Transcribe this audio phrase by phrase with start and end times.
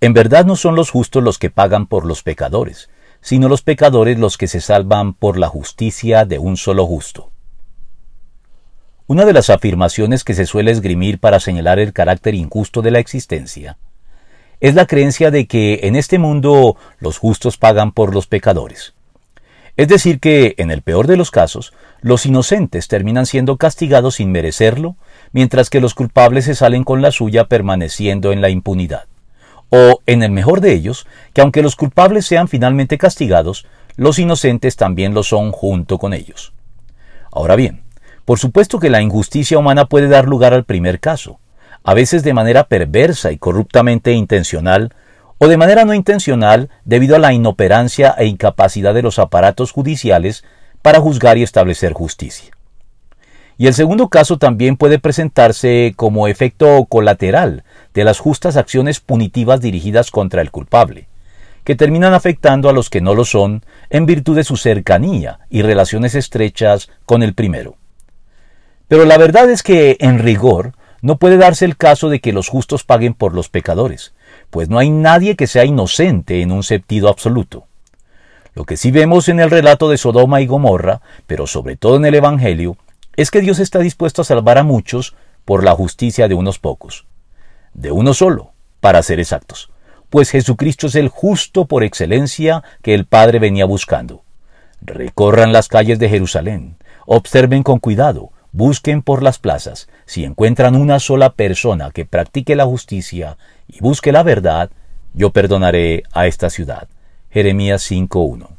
[0.00, 2.90] En verdad no son los justos los que pagan por los pecadores,
[3.22, 7.32] sino los pecadores los que se salvan por la justicia de un solo justo.
[9.06, 12.98] Una de las afirmaciones que se suele esgrimir para señalar el carácter injusto de la
[12.98, 13.78] existencia
[14.60, 18.94] es la creencia de que en este mundo los justos pagan por los pecadores.
[19.76, 24.32] Es decir, que, en el peor de los casos, los inocentes terminan siendo castigados sin
[24.32, 24.96] merecerlo,
[25.32, 29.04] mientras que los culpables se salen con la suya permaneciendo en la impunidad.
[29.70, 34.76] O, en el mejor de ellos, que aunque los culpables sean finalmente castigados, los inocentes
[34.76, 36.52] también lo son junto con ellos.
[37.32, 37.82] Ahora bien,
[38.24, 41.38] por supuesto que la injusticia humana puede dar lugar al primer caso,
[41.84, 44.94] a veces de manera perversa y corruptamente intencional,
[45.38, 50.44] o de manera no intencional debido a la inoperancia e incapacidad de los aparatos judiciales
[50.82, 52.55] para juzgar y establecer justicia.
[53.58, 57.64] Y el segundo caso también puede presentarse como efecto colateral
[57.94, 61.08] de las justas acciones punitivas dirigidas contra el culpable,
[61.64, 65.62] que terminan afectando a los que no lo son en virtud de su cercanía y
[65.62, 67.76] relaciones estrechas con el primero.
[68.88, 72.48] Pero la verdad es que, en rigor, no puede darse el caso de que los
[72.48, 74.12] justos paguen por los pecadores,
[74.50, 77.66] pues no hay nadie que sea inocente en un sentido absoluto.
[78.54, 82.06] Lo que sí vemos en el relato de Sodoma y Gomorra, pero sobre todo en
[82.06, 82.76] el Evangelio,
[83.16, 85.14] es que Dios está dispuesto a salvar a muchos
[85.44, 87.06] por la justicia de unos pocos.
[87.74, 89.70] De uno solo, para ser exactos,
[90.10, 94.22] pues Jesucristo es el justo por excelencia que el Padre venía buscando.
[94.80, 99.86] Recorran las calles de Jerusalén, observen con cuidado, Busquen por las plazas.
[100.06, 103.36] Si encuentran una sola persona que practique la justicia
[103.68, 104.70] y busque la verdad,
[105.12, 106.88] yo perdonaré a esta ciudad.
[107.28, 108.55] Jeremías 5.1